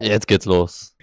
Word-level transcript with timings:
Jetzt 0.00 0.26
geht's 0.28 0.44
los. 0.46 0.94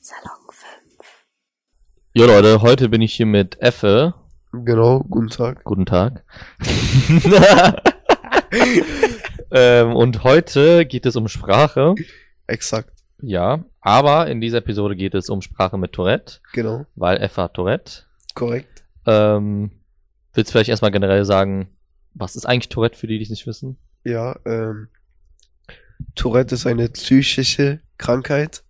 Salon 0.00 0.38
5. 0.50 0.68
Jo 2.14 2.26
Leute, 2.26 2.62
heute 2.62 2.88
bin 2.88 3.02
ich 3.02 3.12
hier 3.14 3.26
mit 3.26 3.60
Effe. 3.60 4.14
Genau, 4.52 5.00
guten 5.08 5.28
Tag. 5.28 5.64
Guten 5.64 5.86
Tag. 5.86 6.22
ähm, 9.52 9.94
und 9.96 10.22
heute 10.24 10.86
geht 10.86 11.06
es 11.06 11.16
um 11.16 11.28
Sprache. 11.28 11.94
Exakt, 12.46 12.92
Ja, 13.20 13.64
aber 13.80 14.26
in 14.28 14.40
dieser 14.40 14.58
Episode 14.58 14.96
geht 14.96 15.14
es 15.14 15.28
um 15.28 15.40
Sprache 15.42 15.78
mit 15.78 15.92
Tourette, 15.92 16.40
genau, 16.52 16.86
weil 16.96 17.18
Effe 17.18 17.42
hat 17.42 17.54
Tourette. 17.54 18.02
korrekt. 18.34 18.82
Ähm, 19.06 19.70
willst 20.34 20.50
du 20.50 20.52
vielleicht 20.52 20.70
erstmal 20.70 20.90
generell 20.90 21.24
sagen, 21.24 21.68
was 22.14 22.36
ist 22.36 22.46
eigentlich 22.46 22.68
Tourette 22.68 22.98
für 22.98 23.06
die, 23.06 23.18
die 23.18 23.24
es 23.24 23.30
nicht 23.30 23.46
wissen? 23.46 23.76
Ja, 24.04 24.38
ähm, 24.44 24.88
Tourette 26.14 26.54
ist 26.54 26.66
eine 26.66 26.88
psychische 26.88 27.80
Krankheit. 27.98 28.64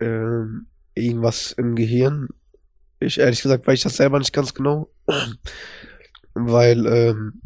Ähm, 0.00 0.66
irgendwas 0.94 1.52
im 1.52 1.74
Gehirn. 1.74 2.28
Ich 3.00 3.18
ehrlich 3.18 3.42
gesagt 3.42 3.66
weiß 3.66 3.78
ich 3.78 3.82
das 3.82 3.96
selber 3.96 4.18
nicht 4.18 4.32
ganz 4.32 4.54
genau. 4.54 4.90
Weil, 6.34 6.86
ähm, 6.86 7.40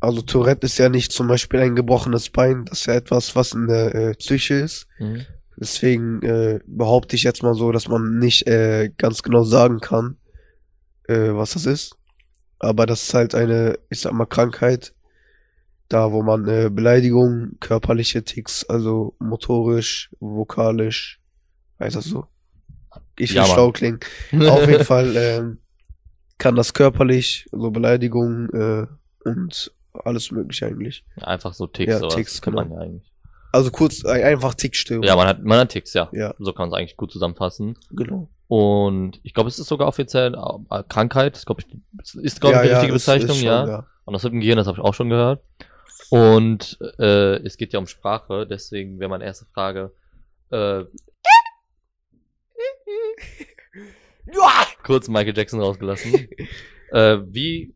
also 0.00 0.22
Tourette 0.22 0.66
ist 0.66 0.78
ja 0.78 0.88
nicht 0.88 1.12
zum 1.12 1.26
Beispiel 1.26 1.60
ein 1.60 1.74
gebrochenes 1.74 2.30
Bein, 2.30 2.64
das 2.64 2.80
ist 2.80 2.86
ja 2.86 2.94
etwas, 2.94 3.34
was 3.34 3.52
in 3.52 3.66
der 3.66 3.94
äh, 3.94 4.14
Psyche 4.14 4.54
ist. 4.54 4.86
Mhm. 4.98 5.26
Deswegen 5.56 6.22
äh, 6.22 6.60
behaupte 6.66 7.16
ich 7.16 7.24
jetzt 7.24 7.42
mal 7.42 7.54
so, 7.54 7.72
dass 7.72 7.88
man 7.88 8.18
nicht 8.18 8.46
äh, 8.46 8.90
ganz 8.96 9.24
genau 9.24 9.42
sagen 9.42 9.80
kann, 9.80 10.16
äh, 11.08 11.34
was 11.34 11.54
das 11.54 11.66
ist. 11.66 11.96
Aber 12.58 12.86
das 12.86 13.04
ist 13.04 13.14
halt 13.14 13.34
eine, 13.34 13.78
ich 13.90 14.00
sag 14.00 14.12
mal, 14.12 14.26
Krankheit, 14.26 14.94
da 15.88 16.12
wo 16.12 16.22
man 16.22 16.46
äh, 16.48 16.70
Beleidigung, 16.70 17.52
körperliche 17.60 18.22
Ticks, 18.24 18.64
also 18.64 19.14
motorisch, 19.18 20.10
vokalisch, 20.20 21.20
heißt 21.78 21.96
das 21.96 22.04
so? 22.06 22.26
Ich 23.16 23.30
will 23.30 23.36
Ja, 23.38 23.44
schlau 23.44 23.72
klingen. 23.72 24.00
Auf 24.32 24.68
jeden 24.68 24.84
Fall 24.92 25.16
ähm, 25.16 25.58
kann 26.38 26.56
das 26.56 26.74
körperlich, 26.74 27.48
so 27.52 27.70
Beleidigung 27.70 28.48
äh, 28.50 28.86
und 29.24 29.72
alles 30.04 30.30
mögliche 30.30 30.66
eigentlich. 30.66 31.04
Einfach 31.20 31.54
so 31.54 31.66
Ticks, 31.66 31.92
Ja, 32.00 32.08
Ticks, 32.08 32.40
kann 32.42 32.54
man 32.54 32.68
genau. 32.68 32.80
ja 32.80 32.86
eigentlich. 32.86 33.12
Also 33.50 33.70
kurz, 33.70 34.04
einfach 34.04 34.54
Tickstörung. 34.54 35.04
Ja, 35.04 35.16
man 35.16 35.26
hat, 35.26 35.42
man 35.42 35.58
hat 35.58 35.70
Ticks, 35.70 35.94
ja. 35.94 36.08
Ja, 36.12 36.34
So 36.38 36.52
kann 36.52 36.68
man 36.68 36.74
es 36.74 36.78
eigentlich 36.78 36.96
gut 36.96 37.10
zusammenfassen. 37.10 37.76
genau. 37.90 38.28
Und 38.48 39.20
ich 39.22 39.34
glaube, 39.34 39.48
es 39.48 39.58
ist 39.58 39.68
sogar 39.68 39.86
offiziell 39.88 40.34
äh, 40.34 40.82
Krankheit. 40.88 41.36
Das 41.36 41.44
glaub 41.46 41.60
ich, 41.60 41.66
ist, 42.22 42.40
glaube 42.40 42.56
ich, 42.56 42.60
Ja, 42.60 42.62
die 42.62 42.68
ja, 42.68 42.74
richtige 42.76 42.94
Bezeichnung, 42.94 43.36
schon, 43.36 43.46
ja. 43.46 43.86
Und 44.04 44.14
das 44.14 44.24
mit 44.24 44.32
dem 44.32 44.40
Gehirn, 44.40 44.56
das 44.56 44.66
habe 44.66 44.78
ich 44.78 44.84
auch 44.84 44.94
schon 44.94 45.10
gehört. 45.10 45.42
Und 46.10 46.78
äh, 46.98 47.36
es 47.44 47.58
geht 47.58 47.74
ja 47.74 47.78
um 47.78 47.86
Sprache, 47.86 48.46
deswegen 48.46 48.98
wäre 48.98 49.10
meine 49.10 49.24
erste 49.24 49.44
Frage. 49.52 49.92
Äh, 50.50 50.84
kurz 54.82 55.08
Michael 55.08 55.36
Jackson 55.36 55.60
rausgelassen. 55.60 56.28
äh, 56.92 57.18
wie, 57.26 57.74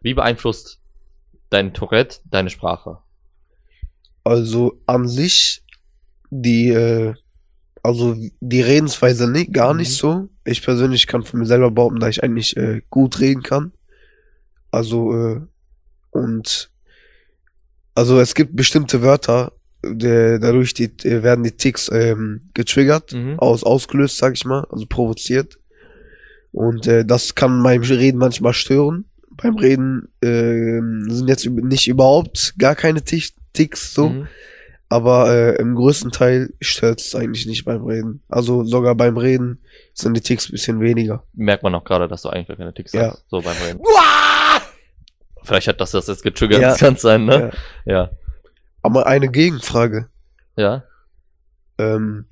wie 0.00 0.14
beeinflusst 0.14 0.80
dein 1.50 1.74
Tourette 1.74 2.20
deine 2.24 2.48
Sprache? 2.48 2.98
Also 4.24 4.80
an 4.86 5.06
sich 5.06 5.62
die, 6.30 6.70
äh, 6.70 7.14
also 7.82 8.16
die 8.40 8.60
Redensweise 8.62 9.30
nicht, 9.30 9.52
gar 9.52 9.74
nicht 9.74 9.90
Mhm. 9.90 9.94
so. 9.96 10.28
Ich 10.44 10.62
persönlich 10.62 11.06
kann 11.06 11.22
von 11.22 11.40
mir 11.40 11.46
selber 11.46 11.70
behaupten, 11.70 12.00
dass 12.00 12.10
ich 12.10 12.22
eigentlich 12.22 12.56
äh, 12.56 12.82
gut 12.90 13.20
reden 13.20 13.42
kann. 13.42 13.72
Also 14.70 15.14
äh, 15.14 15.40
und 16.10 16.70
also 17.94 18.20
es 18.20 18.34
gibt 18.34 18.54
bestimmte 18.56 19.02
Wörter, 19.02 19.52
der, 19.84 20.38
dadurch 20.38 20.74
die, 20.74 20.84
äh, 21.04 21.22
werden 21.22 21.44
die 21.44 21.52
Ticks 21.52 21.90
ähm, 21.92 22.42
getriggert, 22.54 23.12
Mhm. 23.12 23.38
aus, 23.38 23.64
ausgelöst, 23.64 24.18
sag 24.18 24.34
ich 24.34 24.44
mal, 24.44 24.66
also 24.70 24.86
provoziert. 24.86 25.58
Und 26.52 26.86
äh, 26.86 27.04
das 27.04 27.34
kann 27.34 27.62
beim 27.62 27.82
Reden 27.82 28.18
manchmal 28.18 28.54
stören. 28.54 29.04
Beim 29.30 29.56
Reden 29.56 30.08
ähm, 30.22 31.04
sind 31.08 31.28
jetzt 31.28 31.46
nicht 31.46 31.86
überhaupt 31.88 32.54
gar 32.58 32.74
keine 32.74 33.00
Tic- 33.00 33.34
Ticks 33.52 33.94
so. 33.94 34.08
Mhm. 34.10 34.28
Aber 34.90 35.30
äh, 35.30 35.56
im 35.60 35.74
größten 35.74 36.12
Teil 36.12 36.54
stört 36.62 37.00
es 37.00 37.14
eigentlich 37.14 37.44
nicht 37.46 37.64
beim 37.66 37.84
Reden. 37.84 38.22
Also 38.28 38.64
sogar 38.64 38.94
beim 38.94 39.18
Reden 39.18 39.58
sind 39.92 40.14
die 40.16 40.22
Ticks 40.22 40.48
ein 40.48 40.52
bisschen 40.52 40.80
weniger. 40.80 41.24
Merkt 41.34 41.62
man 41.62 41.74
auch 41.74 41.84
gerade, 41.84 42.08
dass 42.08 42.22
du 42.22 42.30
eigentlich 42.30 42.48
gar 42.48 42.56
keine 42.56 42.72
Ticks 42.72 42.92
Ja. 42.94 43.10
hast, 43.10 43.24
so 43.28 43.42
beim 43.42 43.56
Reden. 43.66 43.80
Vielleicht 45.42 45.68
hat 45.68 45.80
das 45.80 45.90
das 45.92 46.06
jetzt 46.06 46.22
getriggert, 46.22 46.60
Ja. 46.60 46.70
das 46.70 46.78
kann 46.78 46.96
sein, 46.96 47.24
ne? 47.26 47.50
Ja. 47.84 47.92
Ja. 47.94 48.10
Aber 48.82 49.06
eine 49.06 49.28
Gegenfrage. 49.30 50.08
Ja. 50.56 50.84
Ähm, 51.78 52.26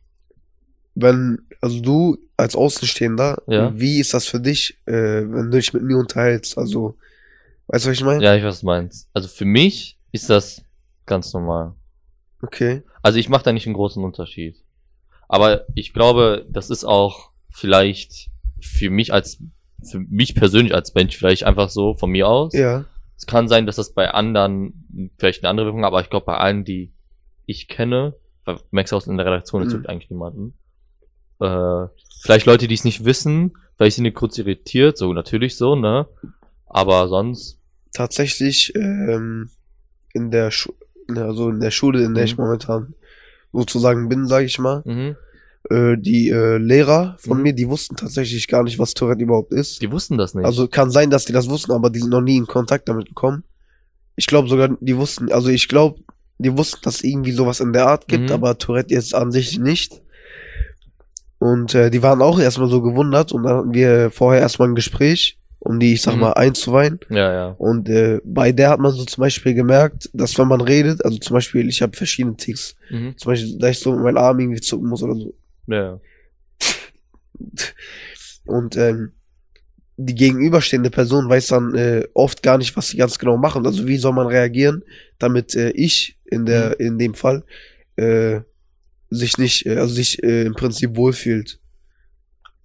wenn, 0.94 1.46
also 1.60 1.80
du 1.80 2.18
als 2.38 2.56
Außenstehender, 2.56 3.42
Ja. 3.46 3.78
wie 3.78 4.00
ist 4.00 4.14
das 4.14 4.26
für 4.26 4.40
dich, 4.40 4.78
äh, 4.86 4.92
wenn 4.92 5.50
du 5.50 5.58
dich 5.58 5.72
mit 5.74 5.82
mir 5.82 5.98
unterhältst? 5.98 6.56
Also, 6.58 6.96
weißt 7.68 7.84
du, 7.86 7.90
was 7.90 7.96
ich 7.98 8.04
meine? 8.04 8.22
Ja, 8.24 8.34
ich 8.34 8.42
weiß, 8.42 8.48
was 8.54 8.60
du 8.60 8.66
meinst. 8.66 9.08
Also 9.12 9.28
für 9.28 9.44
mich 9.44 9.98
ist 10.12 10.28
das 10.30 10.62
ganz 11.06 11.32
normal. 11.32 11.74
Okay. 12.42 12.82
Also 13.02 13.18
ich 13.18 13.28
mache 13.28 13.44
da 13.44 13.52
nicht 13.52 13.66
einen 13.66 13.74
großen 13.74 14.02
Unterschied. 14.02 14.56
Aber 15.28 15.64
ich 15.74 15.92
glaube, 15.92 16.46
das 16.48 16.70
ist 16.70 16.84
auch 16.84 17.30
vielleicht 17.50 18.30
für 18.60 18.90
mich 18.90 19.12
als, 19.12 19.42
für 19.82 19.98
mich 19.98 20.34
persönlich 20.34 20.74
als 20.74 20.94
Mensch 20.94 21.16
vielleicht 21.16 21.44
einfach 21.44 21.70
so 21.70 21.94
von 21.94 22.10
mir 22.10 22.28
aus. 22.28 22.52
Ja. 22.54 22.84
Es 23.16 23.26
kann 23.26 23.48
sein, 23.48 23.66
dass 23.66 23.76
das 23.76 23.94
bei 23.94 24.10
anderen 24.10 25.10
vielleicht 25.18 25.42
eine 25.42 25.50
andere 25.50 25.66
Wirkung 25.66 25.82
hat, 25.82 25.88
aber 25.88 26.00
ich 26.00 26.10
glaube 26.10 26.26
bei 26.26 26.36
allen, 26.36 26.64
die 26.64 26.92
ich 27.46 27.68
kenne, 27.68 28.14
weil 28.44 28.58
Max 28.70 28.92
aus 28.92 29.06
in 29.06 29.16
der 29.16 29.26
Redaktion 29.26 29.62
Mhm. 29.66 29.72
mhm. 29.72 29.86
eigentlich 29.86 30.10
niemanden. 30.10 30.54
Äh, 31.40 31.86
vielleicht 32.22 32.46
Leute, 32.46 32.68
die 32.68 32.74
es 32.74 32.84
nicht 32.84 33.04
wissen, 33.04 33.56
vielleicht 33.76 33.96
sind 33.96 34.04
die 34.04 34.12
kurz 34.12 34.38
irritiert, 34.38 34.98
so 34.98 35.12
natürlich 35.12 35.56
so, 35.56 35.76
ne? 35.76 36.06
Aber 36.66 37.08
sonst, 37.08 37.60
Tatsächlich, 37.92 38.74
ähm, 38.74 39.48
in 40.12 40.30
der 40.30 40.50
Schu 40.50 40.72
also 41.16 41.48
in 41.50 41.60
der 41.60 41.70
Schule, 41.70 42.02
in 42.04 42.14
der 42.14 42.24
ich 42.24 42.36
Mhm. 42.36 42.44
momentan 42.44 42.94
sozusagen 43.52 44.08
bin, 44.08 44.26
sage 44.26 44.46
ich 44.46 44.58
mal, 44.58 44.82
mhm. 44.84 45.16
äh, 45.70 45.96
die 45.98 46.28
äh, 46.30 46.58
Lehrer 46.58 47.16
von 47.18 47.38
Mhm. 47.38 47.42
mir, 47.42 47.52
die 47.54 47.68
wussten 47.68 47.96
tatsächlich 47.96 48.48
gar 48.48 48.62
nicht, 48.62 48.78
was 48.78 48.94
Tourette 48.94 49.22
überhaupt 49.22 49.52
ist. 49.52 49.80
die 49.82 49.90
wussten 49.90 50.18
das 50.18 50.34
nicht. 50.34 50.44
Also 50.44 50.68
kann 50.68 50.90
sein, 50.90 51.10
dass 51.10 51.24
die 51.24 51.32
das 51.32 51.48
wussten, 51.48 51.72
aber 51.72 51.90
die 51.90 52.00
sind 52.00 52.10
noch 52.10 52.20
nie 52.20 52.36
in 52.36 52.46
Kontakt 52.46 52.88
damit 52.88 53.06
gekommen. 53.06 53.44
Ich 54.16 54.26
glaube 54.26 54.48
sogar, 54.48 54.76
die 54.80 54.96
wussten, 54.96 55.30
also 55.32 55.48
ich 55.48 55.68
glaube, 55.68 56.00
die 56.38 56.56
wussten, 56.56 56.80
dass 56.82 56.96
es 56.96 57.04
irgendwie 57.04 57.32
sowas 57.32 57.60
in 57.60 57.72
der 57.72 57.86
Art 57.86 58.08
gibt, 58.08 58.28
Mhm. 58.28 58.32
aber 58.34 58.58
Tourette 58.58 58.92
jetzt 58.94 59.14
an 59.14 59.32
sich 59.32 59.58
nicht. 59.58 60.02
Und 61.38 61.74
äh, 61.74 61.90
die 61.90 62.02
waren 62.02 62.22
auch 62.22 62.38
erstmal 62.38 62.68
so 62.68 62.80
gewundert 62.82 63.32
und 63.32 63.42
dann 63.42 63.56
hatten 63.58 63.74
wir 63.74 64.10
vorher 64.10 64.40
erstmal 64.40 64.68
ein 64.68 64.74
Gespräch, 64.74 65.35
um 65.58 65.80
die, 65.80 65.94
ich 65.94 66.02
sag 66.02 66.14
Mhm. 66.14 66.20
mal, 66.20 66.32
einzuweihen. 66.34 67.00
ja, 67.10 67.32
ja. 67.32 67.48
Und 67.58 67.88
äh, 67.88 68.20
bei 68.24 68.52
der 68.52 68.70
hat 68.70 68.80
man 68.80 68.92
so 68.92 69.04
zum 69.04 69.22
Beispiel 69.22 69.54
gemerkt, 69.54 70.08
dass 70.12 70.36
wenn 70.38 70.48
man 70.48 70.60
redet, 70.60 71.04
also 71.04 71.18
zum 71.18 71.34
Beispiel, 71.34 71.68
ich 71.68 71.82
habe 71.82 71.96
verschiedene 71.96 72.36
Ticks, 72.36 72.76
Mhm. 72.90 73.16
zum 73.16 73.32
Beispiel, 73.32 73.58
dass 73.58 73.70
ich 73.72 73.78
so 73.80 73.92
mit 73.92 74.02
meinem 74.04 74.18
Arm 74.18 74.38
irgendwie 74.38 74.60
zucken 74.60 74.88
muss 74.88 75.02
oder 75.02 75.14
so. 75.16 75.34
Ja. 75.66 75.98
Und 78.44 78.76
ähm, 78.76 79.12
die 79.96 80.14
gegenüberstehende 80.14 80.90
Person 80.90 81.28
weiß 81.28 81.48
dann 81.48 81.74
äh, 81.74 82.06
oft 82.14 82.42
gar 82.42 82.58
nicht, 82.58 82.76
was 82.76 82.88
sie 82.88 82.96
ganz 82.98 83.18
genau 83.18 83.36
machen. 83.36 83.66
Also 83.66 83.86
wie 83.88 83.96
soll 83.96 84.12
man 84.12 84.26
reagieren, 84.26 84.82
damit 85.18 85.54
äh, 85.56 85.70
ich 85.70 86.16
in 86.26 86.44
der 86.44 86.78
in 86.80 86.98
dem 86.98 87.14
Fall 87.14 87.44
äh, 87.96 88.40
sich 89.10 89.38
nicht, 89.38 89.64
äh, 89.66 89.76
also 89.78 89.94
sich 89.94 90.22
äh, 90.22 90.42
im 90.44 90.54
Prinzip 90.54 90.96
wohlfühlt. 90.96 91.58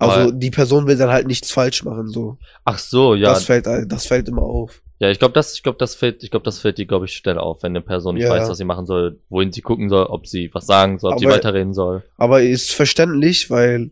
Also 0.09 0.31
die 0.31 0.51
Person 0.51 0.87
will 0.87 0.97
dann 0.97 1.09
halt 1.09 1.27
nichts 1.27 1.51
falsch 1.51 1.83
machen. 1.83 2.07
So, 2.07 2.37
Ach 2.65 2.77
so, 2.79 3.15
ja. 3.15 3.29
das 3.29 3.45
fällt, 3.45 3.65
das 3.67 4.05
fällt 4.07 4.27
immer 4.29 4.41
auf. 4.43 4.81
Ja, 4.99 5.09
ich 5.09 5.17
glaube, 5.19 5.33
das, 5.33 5.53
ich 5.55 5.63
glaube, 5.63 5.77
das 5.79 5.95
fällt, 5.95 6.23
ich 6.23 6.29
glaube, 6.29 6.43
das 6.43 6.59
fällt 6.59 6.77
dir, 6.77 6.85
glaube 6.85 7.05
ich, 7.05 7.13
schnell 7.13 7.37
auf, 7.39 7.63
wenn 7.63 7.71
eine 7.71 7.81
Person 7.81 8.15
nicht 8.15 8.23
Ja. 8.25 8.29
weiß, 8.31 8.49
was 8.49 8.57
sie 8.57 8.65
machen 8.65 8.85
soll, 8.85 9.19
wohin 9.29 9.51
sie 9.51 9.61
gucken 9.61 9.89
soll, 9.89 10.05
ob 10.05 10.27
sie 10.27 10.49
was 10.53 10.65
sagen 10.67 10.99
soll, 10.99 11.13
ob 11.13 11.19
sie 11.19 11.25
Aber- 11.25 11.35
weiterreden 11.35 11.73
soll. 11.73 12.03
Aber 12.17 12.41
ist 12.43 12.71
verständlich, 12.71 13.49
weil 13.49 13.91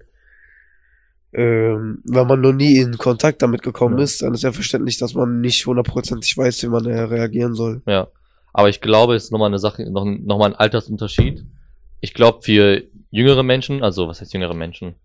ähm, 1.31 2.01
wenn 2.05 2.27
man 2.27 2.41
noch 2.41 2.53
nie 2.53 2.77
in 2.77 2.97
Kontakt 2.97 3.41
damit 3.41 3.61
gekommen 3.61 3.97
Ja. 3.97 4.03
ist, 4.03 4.21
dann 4.21 4.33
ist 4.33 4.43
ja 4.43 4.51
verständlich, 4.51 4.97
dass 4.97 5.13
man 5.13 5.41
nicht 5.41 5.65
hundertprozentig 5.65 6.35
weiß, 6.37 6.63
wie 6.63 6.67
man 6.67 6.85
äh, 6.85 7.01
reagieren 7.01 7.53
soll. 7.53 7.81
Ja. 7.85 8.07
Aber 8.51 8.69
ich 8.69 8.81
glaube, 8.81 9.15
es 9.15 9.25
ist 9.25 9.31
nochmal 9.31 9.49
eine 9.49 9.59
Sache, 9.59 9.89
noch, 9.91 10.05
noch 10.05 10.39
mal 10.39 10.47
ein 10.47 10.55
Altersunterschied. 10.55 11.45
Ich 12.01 12.13
glaube, 12.15 12.41
für 12.41 12.81
jüngere 13.11 13.43
Menschen, 13.43 13.83
also 13.83 14.07
was 14.07 14.21
heißt 14.21 14.33
jüngere 14.33 14.55
Menschen? 14.55 14.95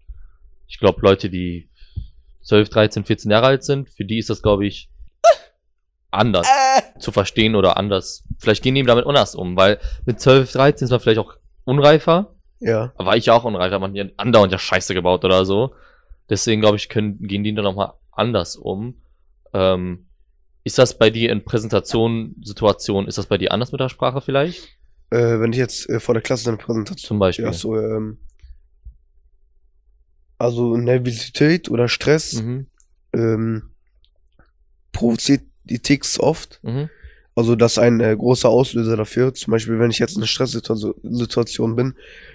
Ich 0.74 0.80
glaube, 0.80 0.98
Leute, 1.02 1.30
die 1.30 1.68
12, 2.42 2.68
13, 2.68 3.04
14 3.04 3.30
Jahre 3.30 3.46
alt 3.46 3.62
sind, 3.62 3.88
für 3.88 4.04
die 4.04 4.18
ist 4.18 4.28
das, 4.28 4.42
glaube 4.42 4.66
ich, 4.66 4.90
anders 6.10 6.48
zu 6.98 7.12
verstehen 7.12 7.54
oder 7.54 7.76
anders. 7.76 8.24
Vielleicht 8.38 8.64
gehen 8.64 8.74
die 8.74 8.82
damit 8.82 9.06
anders 9.06 9.36
um, 9.36 9.56
weil 9.56 9.78
mit 10.04 10.18
12, 10.18 10.50
13 10.50 10.86
ist 10.86 10.90
man 10.90 10.98
vielleicht 10.98 11.20
auch 11.20 11.36
unreifer. 11.62 12.34
Ja. 12.58 12.92
war 12.96 13.16
ich 13.16 13.26
ja 13.26 13.34
auch 13.34 13.44
unreif, 13.44 13.70
hat 13.70 13.80
man 13.80 13.94
ja 13.94 14.06
andauernd 14.16 14.50
ja 14.50 14.58
Scheiße 14.58 14.94
gebaut 14.94 15.24
oder 15.24 15.44
so. 15.44 15.76
Deswegen 16.28 16.60
glaube 16.60 16.76
ich, 16.76 16.88
können, 16.88 17.18
gehen 17.20 17.44
die 17.44 17.54
dann 17.54 17.64
nochmal 17.64 17.92
anders 18.10 18.56
um. 18.56 18.96
Ähm, 19.52 20.06
Ist 20.64 20.78
das 20.78 20.98
bei 20.98 21.10
dir 21.10 21.30
in 21.30 21.44
Präsentationen, 21.44 22.34
Situationen, 22.42 23.06
ist 23.06 23.18
das 23.18 23.26
bei 23.26 23.38
dir 23.38 23.52
anders 23.52 23.70
mit 23.70 23.80
der 23.80 23.90
Sprache 23.90 24.20
vielleicht? 24.20 24.76
Äh, 25.10 25.38
wenn 25.38 25.52
ich 25.52 25.58
jetzt 25.58 25.88
äh, 25.88 26.00
vor 26.00 26.14
der 26.14 26.22
Klasse 26.22 26.48
eine 26.48 26.58
Präsentation. 26.58 27.06
Zum 27.06 27.18
Beispiel. 27.20 27.44
Ja, 27.44 27.52
so, 27.52 27.76
ähm, 27.76 28.18
also 30.38 30.76
Nervosität 30.76 31.70
oder 31.70 31.88
Stress 31.88 32.34
Mhm. 32.42 32.66
ähm, 33.12 33.62
provoziert 34.92 35.42
die 35.64 35.78
Ticks 35.80 36.18
oft. 36.20 36.60
Mhm. 36.62 36.88
Also 37.36 37.56
das 37.56 37.72
ist 37.72 37.78
ein 37.78 37.98
äh, 38.00 38.14
großer 38.16 38.48
Auslöser 38.48 38.96
dafür. 38.96 39.34
Zum 39.34 39.50
Beispiel, 39.50 39.80
wenn 39.80 39.90
ich 39.90 39.98
jetzt 39.98 40.12
in 40.12 40.18
einer 40.18 40.28
Stresssituation 40.28 41.74
bin, 41.74 41.94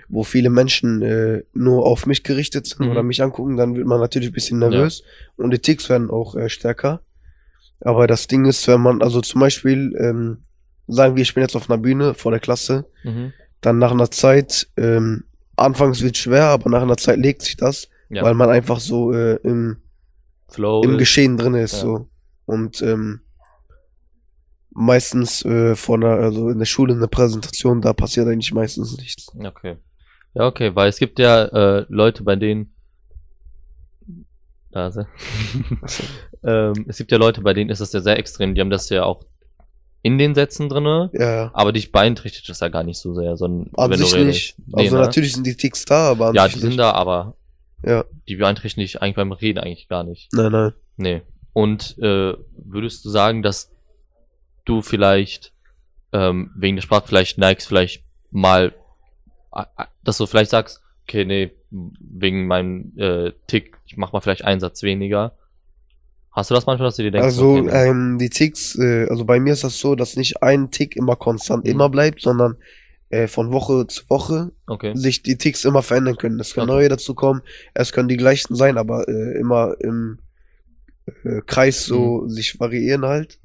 wo 0.09 0.23
viele 0.23 0.49
Menschen 0.49 1.01
äh, 1.01 1.43
nur 1.53 1.85
auf 1.85 2.05
mich 2.05 2.23
gerichtet 2.23 2.67
sind 2.67 2.81
Mhm. 2.81 2.91
oder 2.91 3.03
mich 3.03 3.21
angucken, 3.23 3.55
dann 3.55 3.75
wird 3.75 3.87
man 3.87 3.99
natürlich 4.01 4.29
ein 4.29 4.33
bisschen 4.33 4.59
nervös 4.59 5.03
und 5.37 5.51
die 5.51 5.59
Ticks 5.59 5.87
werden 5.89 6.09
auch 6.09 6.35
äh, 6.35 6.49
stärker. 6.49 7.01
Aber 7.79 8.07
das 8.07 8.27
Ding 8.27 8.43
ist, 8.45 8.67
wenn 8.67 8.81
man, 8.81 9.01
also 9.01 9.21
zum 9.21 9.39
Beispiel, 9.39 9.95
ähm, 9.97 10.39
sagen 10.87 11.15
wir, 11.15 11.21
ich 11.21 11.33
bin 11.33 11.43
jetzt 11.43 11.55
auf 11.55 11.69
einer 11.69 11.81
Bühne 11.81 12.13
vor 12.13 12.31
der 12.31 12.41
Klasse, 12.41 12.85
Mhm. 13.05 13.31
dann 13.61 13.77
nach 13.77 13.91
einer 13.91 14.11
Zeit, 14.11 14.67
ähm, 14.75 15.23
anfangs 15.59 16.01
wird 16.01 16.17
schwer, 16.17 16.45
aber 16.45 16.69
nach 16.69 16.81
einer 16.81 16.97
Zeit 16.97 17.17
legt 17.19 17.41
sich 17.43 17.57
das, 17.57 17.89
Ja. 18.09 18.23
weil 18.23 18.33
man 18.33 18.49
einfach 18.49 18.79
so 18.79 19.11
äh, 19.13 19.35
im, 19.43 19.77
Flow. 20.49 20.81
im 20.83 20.91
ist- 20.93 20.97
Geschehen 20.99 21.37
drin 21.37 21.53
ist. 21.55 21.73
ja. 21.73 21.79
So. 21.79 22.09
Und 22.45 22.81
ähm, 22.81 23.21
meistens 24.71 25.43
äh, 25.45 25.75
von 25.75 26.01
der, 26.01 26.11
also 26.11 26.49
in 26.49 26.59
der 26.59 26.65
Schule 26.65 26.93
eine 26.93 27.07
Präsentation, 27.07 27.81
da 27.81 27.93
passiert 27.93 28.27
eigentlich 28.27 28.53
meistens 28.53 28.97
nichts. 28.97 29.27
Okay. 29.37 29.77
Ja, 30.33 30.45
okay, 30.47 30.75
weil 30.75 30.89
es 30.89 30.97
gibt 30.97 31.19
ja 31.19 31.45
äh, 31.45 31.85
Leute, 31.89 32.23
bei 32.23 32.35
denen. 32.35 32.73
Da 34.71 34.87
ist 34.87 34.97
er. 34.97 35.07
ähm, 36.43 36.85
es 36.87 36.97
gibt 36.97 37.11
ja 37.11 37.17
Leute, 37.17 37.41
bei 37.41 37.53
denen 37.53 37.71
ist 37.71 37.81
das 37.81 37.91
ja 37.93 38.01
sehr 38.01 38.19
extrem. 38.19 38.53
Die 38.53 38.61
haben 38.61 38.69
das 38.69 38.89
ja 38.89 39.03
auch 39.03 39.23
in 40.01 40.17
den 40.17 40.33
Sätzen 40.35 40.69
drinne, 40.69 41.09
Ja, 41.13 41.31
ja. 41.35 41.51
aber 41.53 41.73
dich 41.73 41.91
beeinträchtigt 41.91 42.47
das 42.49 42.59
ja 42.61 42.69
gar 42.69 42.83
nicht 42.83 42.99
so 42.99 43.13
sehr, 43.13 43.35
sondern 43.37 43.69
An 43.75 43.91
wenn 43.91 43.97
sich 43.99 44.11
du 44.11 44.23
nicht. 44.25 44.55
Also 44.73 44.95
ne? 44.95 45.01
natürlich 45.01 45.33
sind 45.33 45.45
die 45.45 45.55
Ticks 45.57 45.83
da, 45.85 46.11
aber 46.11 46.27
an 46.27 46.35
Ja, 46.35 46.45
sich 46.45 46.53
die 46.53 46.59
sind 46.59 46.69
nicht. 46.69 46.79
da, 46.79 46.91
aber 46.91 47.35
Ja, 47.85 48.05
die 48.27 48.35
beeinträchtigen 48.37 48.83
dich 48.85 49.01
eigentlich 49.01 49.15
beim 49.15 49.31
Reden 49.33 49.59
eigentlich 49.59 49.87
gar 49.89 50.03
nicht. 50.03 50.29
nein, 50.33 50.51
nein. 50.51 50.73
Nee. 50.97 51.21
Und 51.53 51.97
äh, 51.99 52.33
würdest 52.57 53.03
du 53.03 53.09
sagen, 53.09 53.41
dass 53.43 53.71
du 54.65 54.81
vielleicht 54.81 55.51
ähm, 56.13 56.51
wegen 56.55 56.75
der 56.77 56.83
Sprache 56.83 57.07
vielleicht 57.07 57.37
neigst, 57.37 57.67
vielleicht 57.67 58.03
mal, 58.31 58.73
dass 60.03 60.17
du 60.17 60.25
vielleicht 60.27 60.51
sagst, 60.51 60.81
okay, 61.03 61.25
nee, 61.25 61.51
wegen 61.71 62.47
meinem 62.47 62.93
äh, 62.97 63.31
Tick, 63.47 63.77
ich 63.85 63.97
mach 63.97 64.11
mal 64.13 64.21
vielleicht 64.21 64.45
einen 64.45 64.59
Satz 64.59 64.83
weniger. 64.83 65.33
Hast 66.39 66.49
du 66.51 66.55
das 66.55 66.65
manchmal, 66.65 66.87
dass 66.87 66.95
du 66.95 67.03
dir 67.03 67.11
denkst, 67.11 67.37
Also 67.37 67.51
okay, 67.57 67.89
ähm, 67.89 68.17
die 68.17 68.29
Ticks, 68.29 68.77
äh, 68.79 69.07
also 69.09 69.25
bei 69.25 69.41
mir 69.41 69.51
ist 69.51 69.65
das 69.65 69.77
so, 69.77 69.95
dass 69.95 70.15
nicht 70.15 70.41
ein 70.41 70.71
Tick 70.71 70.95
immer 70.95 71.17
konstant 71.17 71.65
Mhm. 71.65 71.71
immer 71.71 71.89
bleibt, 71.89 72.21
sondern 72.21 72.55
äh, 73.09 73.27
von 73.27 73.51
Woche 73.51 73.87
zu 73.87 74.09
Woche 74.09 74.53
okay. 74.65 74.95
sich 74.95 75.21
die 75.21 75.37
Ticks 75.37 75.65
immer 75.65 75.83
verändern 75.83 76.15
können. 76.15 76.39
Es 76.39 76.53
können 76.53 76.69
Okay. 76.69 76.77
neue 76.77 76.87
dazu 76.89 77.13
kommen, 77.13 77.41
es 77.73 77.91
können 77.91 78.07
die 78.07 78.15
gleichen 78.15 78.55
sein, 78.55 78.77
aber 78.77 79.09
äh, 79.09 79.37
immer 79.37 79.75
im 79.81 80.19
äh, 81.25 81.41
Kreis 81.45 81.83
so 81.83 82.21
Mhm. 82.21 82.29
sich 82.29 82.57
variieren 82.57 83.03
halt. 83.03 83.37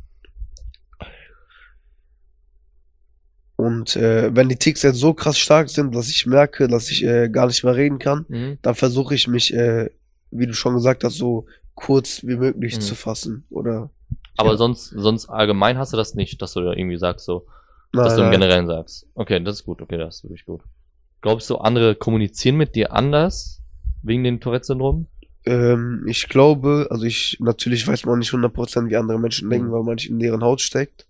Und 3.56 3.96
äh, 3.96 4.34
wenn 4.36 4.48
die 4.48 4.56
Ticks 4.56 4.82
jetzt 4.82 4.98
so 4.98 5.14
krass 5.14 5.36
stark 5.36 5.68
sind, 5.68 5.96
dass 5.96 6.08
ich 6.08 6.26
merke, 6.26 6.68
dass 6.68 6.90
ich 6.92 7.02
äh, 7.04 7.28
gar 7.28 7.48
nicht 7.48 7.64
mehr 7.64 7.74
reden 7.74 7.98
kann, 7.98 8.24
Mhm. 8.28 8.58
dann 8.62 8.76
versuche 8.76 9.16
ich 9.16 9.26
mich, 9.26 9.52
äh, 9.52 9.90
wie 10.30 10.46
du 10.46 10.54
schon 10.54 10.74
gesagt 10.74 11.02
hast, 11.02 11.16
so 11.16 11.46
kurz 11.74 12.22
wie 12.24 12.36
möglich 12.36 12.76
Mhm. 12.76 12.80
zu 12.80 12.94
fassen. 12.94 13.46
Oder 13.50 13.90
Aber 14.36 14.50
Ja. 14.50 14.56
sonst, 14.56 14.88
sonst 14.90 15.28
allgemein 15.28 15.78
hast 15.78 15.92
du 15.92 15.96
das 15.96 16.14
nicht, 16.14 16.40
dass 16.42 16.52
du 16.54 16.60
da 16.60 16.72
irgendwie 16.72 16.96
sagst, 16.98 17.24
so, 17.24 17.46
nein, 17.92 18.04
dass 18.04 18.16
du 18.16 18.22
im. 18.22 18.30
Generellen 18.32 18.66
sagst. 18.66 19.06
Okay, 19.14 19.42
das 19.42 19.56
ist 19.60 19.64
gut, 19.64 19.80
okay, 19.80 19.96
das 19.98 20.16
ist 20.16 20.24
wirklich 20.24 20.44
gut. 20.44 20.62
Glaubst 21.20 21.48
du, 21.50 21.56
andere 21.56 21.94
kommunizieren 21.94 22.56
mit 22.56 22.74
dir 22.74 22.92
anders 22.92 23.62
wegen 24.02 24.24
dem 24.24 24.40
Tourette-Syndrom? 24.40 25.06
Ähm, 25.46 26.04
ich 26.08 26.28
glaube, 26.28 26.88
also 26.90 27.04
ich, 27.04 27.36
natürlich 27.40 27.86
weiß 27.86 28.06
man 28.06 28.18
nicht 28.18 28.32
100% 28.32 28.88
wie 28.90 28.96
andere 28.96 29.18
Menschen 29.20 29.48
denken, 29.50 29.68
Mhm. 29.68 29.72
weil 29.72 29.82
man 29.84 29.94
nicht 29.96 30.10
in 30.10 30.18
deren 30.18 30.42
Haut 30.42 30.60
steckt. 30.60 31.06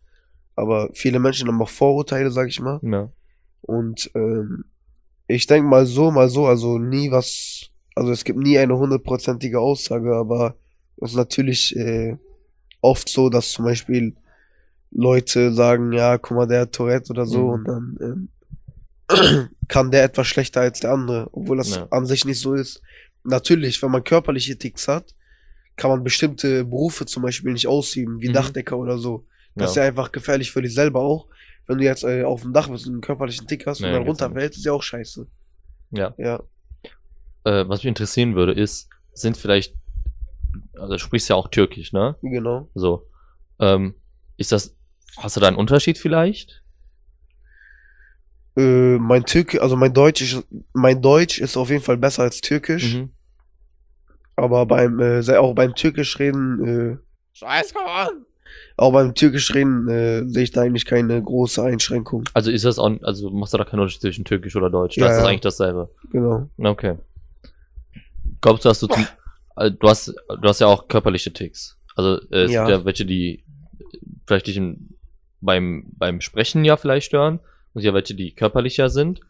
Aber 0.57 0.91
viele 0.93 1.19
Menschen 1.19 1.49
haben 1.49 1.61
auch 1.63 1.69
Vorurteile, 1.69 2.31
sag 2.31 2.49
ich 2.49 2.61
mal. 2.61 2.79
Ja. 2.83 3.09
Und 3.63 4.11
ähm, 4.15 4.67
ich 5.27 5.47
denke 5.47 5.69
mal 5.69 5.87
so, 5.87 6.11
mal 6.11 6.29
so, 6.29 6.47
also 6.47 6.79
nie 6.79 7.11
was, 7.11 7.71
also 7.95 8.11
es 8.13 8.25
gibt 8.25 8.39
nie 8.39 8.59
eine 8.59 8.77
hundertprozentige 8.77 9.59
Aussage, 9.61 10.15
aber 10.15 10.57
es 11.01 11.11
ist 11.11 11.17
natürlich 11.17 11.75
äh, 11.77 12.17
oft 12.81 13.09
so, 13.09 13.29
dass 13.31 13.51
zum 13.53 13.65
Beispiel 13.65 14.15
Leute 14.91 15.53
sagen, 15.53 15.93
ja, 15.93 16.19
guck 16.19 16.37
mal, 16.37 16.47
der 16.47 16.63
hat 16.63 16.73
Tourette 16.73 17.11
oder 17.11 17.27
so 17.27 17.49
Mhm. 17.49 17.53
und 17.53 17.65
dann 17.69 17.99
ähm, 18.01 18.29
kann 19.69 19.91
der 19.91 20.05
etwas 20.05 20.27
schlechter 20.27 20.61
als 20.63 20.81
der 20.81 20.93
andere, 20.93 21.29
obwohl 21.33 21.57
das 21.59 21.75
Ja. 21.77 21.87
an 21.91 22.07
sich 22.07 22.25
nicht 22.25 22.41
so 22.41 22.55
ist. 22.55 22.81
Natürlich, 23.25 23.83
wenn 23.83 23.91
man 23.91 24.05
körperliche 24.05 24.57
Ticks 24.57 24.89
hat, 24.89 25.15
kann 25.77 25.91
man 25.91 26.05
bestimmte 26.05 26.65
Berufe 26.65 27.05
zum 27.07 27.23
Beispiel 27.23 27.53
nicht 27.53 27.67
ausüben, 27.67 28.21
wie 28.21 28.29
Mhm. 28.29 28.35
Dachdecker 28.35 28.79
oder 28.79 28.99
so. 28.99 29.25
Das 29.57 29.71
ist 29.71 29.77
ja. 29.77 29.83
ja 29.83 29.89
einfach 29.89 30.13
gefährlich 30.13 30.51
für 30.53 30.63
dich 30.63 30.75
selber 30.75 31.01
auch. 31.01 31.27
Wenn 31.67 31.79
du 31.79 31.85
jetzt 31.85 32.05
äh, 32.05 32.23
auf 32.25 32.43
dem 32.43 32.53
Dach 32.53 32.69
bist 32.69 32.87
und 32.87 32.93
einen 32.95 33.01
körperlichen 33.01 33.47
Tick 33.47 33.67
hast 33.67 33.81
Nee, 33.81 33.87
und 33.89 33.93
dann 33.95 34.03
ja 34.03 34.09
runterfällst, 34.09 34.59
ist 34.59 34.65
ja 34.67 34.73
auch 34.73 34.83
scheiße. 34.83 35.27
ja. 35.91 36.15
Ja. 36.19 36.43
Äh, 37.45 37.69
was 37.69 37.81
mich 37.81 37.87
interessieren 37.87 38.35
würde, 38.35 38.53
ist, 38.53 38.89
sind 39.13 39.37
vielleicht, 39.37 39.75
also 40.75 40.95
du 40.95 40.99
sprichst 40.99 41.29
ja 41.29 41.37
auch 41.37 41.49
Türkisch, 41.49 41.93
ne? 41.93 42.17
Genau. 42.23 42.69
So. 42.75 43.07
Ähm, 43.61 43.95
ist 44.37 44.51
das, 44.53 44.75
hast 45.19 45.37
du 45.37 45.41
da 45.41 45.49
einen 45.49 45.57
Unterschied 45.57 45.99
vielleicht? 45.99 46.63
Äh, 48.57 48.99
mein 48.99 49.25
Türk, 49.25 49.61
also 49.61 49.77
mein 49.77 49.93
Deutsch 49.93 50.23
ist, 50.23 50.45
mein 50.73 51.03
Deutsch 51.03 51.39
ist 51.39 51.57
auf 51.57 51.71
jeden 51.71 51.83
Fall 51.83 51.97
besser 51.97 52.23
als 52.23 52.41
Türkisch. 52.41 52.95
Mhm. 52.95 53.11
Aber 54.37 54.67
beim, 54.67 54.99
äh, 55.01 55.23
sei- 55.23 55.39
auch 55.39 55.55
beim 55.55 55.75
Türkisch 55.75 56.19
reden, 56.19 56.65
äh, 56.93 56.97
Scheiße, 57.33 57.75
auch 58.77 58.93
beim 58.93 59.15
Türkisch 59.15 59.53
reden 59.55 59.89
äh, 59.89 60.25
sehe 60.29 60.45
ich 60.45 60.51
da 60.53 60.63
eigentlich 60.63 60.85
keine 60.85 61.21
große 61.23 61.63
Einschränkung. 61.63 62.25
Also 62.33 62.51
ist 62.51 62.65
das 62.65 62.79
auch, 62.79 62.91
also 63.03 63.31
machst 63.31 63.53
du 63.55 63.59
da 63.59 63.65
keinen 63.65 63.81
Unterschied 63.81 64.03
zwischen 64.03 64.25
Türkisch 64.25 64.55
oder 64.57 64.71
Deutsch? 64.71 64.97
Ja, 64.97 65.07
das 65.07 65.17
ist 65.19 65.23
ja. 65.23 65.29
eigentlich 65.29 65.41
dasselbe. 65.41 65.91
Genau. 66.11 66.49
Okay. 66.59 66.97
Glaubst 68.45 68.65
du, 68.67 68.69
dass 68.69 68.81
du 68.81 68.87
zum, 68.89 69.07
also 69.57 69.75
du 69.75 69.89
hast, 69.89 70.09
du 70.09 70.49
hast 70.49 70.61
ja 70.61 70.67
auch 70.67 70.87
körperliche 70.87 71.33
Ticks. 71.33 71.79
Also 71.97 72.21
äh, 72.31 72.43
es 72.45 72.53
Ja. 72.53 72.67
gibt 72.67 72.79
ja 72.79 72.85
welche, 72.85 73.07
die 73.07 73.43
vielleicht 74.27 74.47
dich 74.47 74.59
im, 74.59 74.91
beim, 75.41 75.87
beim 75.97 76.21
Sprechen 76.21 76.63
ja 76.63 76.77
vielleicht 76.77 77.07
stören 77.07 77.41
und 77.73 77.83
ja 77.83 77.95
welche, 77.95 78.15
die 78.15 78.35
körperlicher 78.35 78.91
sind. 78.91 79.21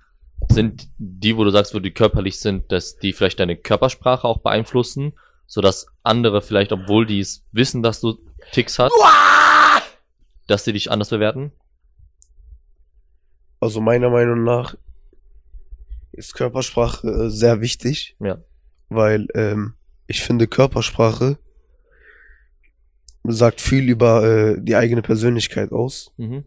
Sind 0.50 0.88
die, 0.98 1.36
wo 1.36 1.44
du 1.44 1.50
sagst, 1.50 1.74
wo 1.74 1.78
die 1.78 1.92
körperlich 1.92 2.40
sind, 2.40 2.72
dass 2.72 2.96
die 2.98 3.12
vielleicht 3.12 3.38
deine 3.38 3.56
Körpersprache 3.56 4.26
auch 4.26 4.38
beeinflussen, 4.38 5.12
sodass 5.46 5.86
andere 6.02 6.42
vielleicht, 6.42 6.72
obwohl 6.72 7.06
die 7.06 7.20
es 7.20 7.44
wissen, 7.52 7.84
dass 7.84 8.00
du 8.00 8.18
Ticks 8.50 8.80
hast, 8.80 8.92
dass 10.48 10.64
sie 10.64 10.72
dich 10.72 10.90
anders 10.90 11.10
bewerten? 11.10 11.52
Also 13.60 13.80
meiner 13.80 14.10
Meinung 14.10 14.42
nach 14.42 14.74
ist 16.10 16.34
Körpersprache 16.34 17.06
äh, 17.08 17.30
sehr 17.30 17.60
wichtig. 17.60 18.16
Ja. 18.18 18.38
Weil 18.88 19.26
ähm, 19.34 19.74
ich 20.06 20.22
finde, 20.22 20.46
Körpersprache 20.46 21.38
sagt 23.24 23.60
viel 23.60 23.88
über 23.88 24.24
äh, 24.24 24.56
die 24.60 24.76
eigene 24.76 25.02
Persönlichkeit 25.02 25.72
aus. 25.72 26.12
Mhm. 26.16 26.44